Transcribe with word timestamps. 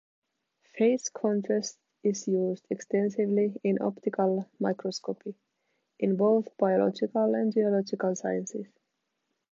Phase 0.75 1.09
contrast 1.09 1.77
is 2.01 2.27
used 2.27 2.65
extensively 2.71 3.61
in 3.63 3.77
optical 3.83 4.49
microscopy, 4.59 5.35
in 5.99 6.15
both 6.17 6.47
biological 6.57 7.35
and 7.35 7.53
geological 7.53 8.15
sciences. 8.15 8.65